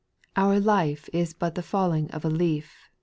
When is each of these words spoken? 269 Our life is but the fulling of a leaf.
269 0.33 0.43
Our 0.43 0.65
life 0.89 1.09
is 1.13 1.35
but 1.35 1.53
the 1.53 1.61
fulling 1.61 2.09
of 2.09 2.25
a 2.25 2.29
leaf. 2.31 2.89